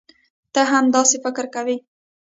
[0.53, 1.75] تۀ هم داسې فکر کوې؟